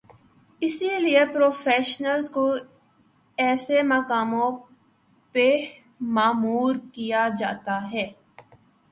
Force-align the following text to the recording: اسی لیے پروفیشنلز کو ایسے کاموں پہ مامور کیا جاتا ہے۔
اسی 0.61 0.87
لیے 0.99 1.25
پروفیشنلز 1.33 2.29
کو 2.29 2.45
ایسے 3.37 3.81
کاموں 4.07 4.49
پہ 5.35 5.47
مامور 6.15 6.75
کیا 6.93 7.27
جاتا 7.37 7.77
ہے۔ 7.91 8.05